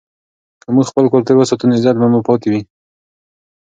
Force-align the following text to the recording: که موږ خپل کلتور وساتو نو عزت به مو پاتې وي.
که 0.61 0.67
موږ 0.75 0.85
خپل 0.91 1.05
کلتور 1.13 1.35
وساتو 1.37 1.65
نو 1.69 1.73
عزت 1.77 1.95
به 1.99 2.07
مو 2.11 2.19
پاتې 2.27 2.47
وي. 2.51 2.61